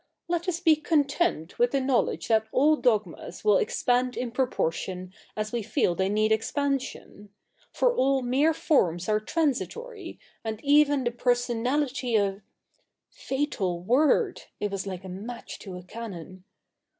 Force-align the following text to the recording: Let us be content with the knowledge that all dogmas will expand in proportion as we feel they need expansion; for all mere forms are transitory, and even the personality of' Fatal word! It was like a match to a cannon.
Let 0.27 0.49
us 0.49 0.59
be 0.59 0.77
content 0.77 1.59
with 1.59 1.69
the 1.69 1.79
knowledge 1.79 2.29
that 2.29 2.47
all 2.51 2.75
dogmas 2.75 3.43
will 3.45 3.57
expand 3.59 4.17
in 4.17 4.31
proportion 4.31 5.13
as 5.37 5.51
we 5.51 5.61
feel 5.61 5.93
they 5.93 6.09
need 6.09 6.31
expansion; 6.31 7.29
for 7.71 7.95
all 7.95 8.23
mere 8.23 8.51
forms 8.51 9.07
are 9.07 9.19
transitory, 9.19 10.17
and 10.43 10.59
even 10.63 11.03
the 11.03 11.11
personality 11.11 12.15
of' 12.15 12.41
Fatal 13.27 13.79
word! 13.83 14.41
It 14.59 14.71
was 14.71 14.87
like 14.87 15.03
a 15.03 15.07
match 15.07 15.59
to 15.59 15.77
a 15.77 15.83
cannon. 15.83 16.45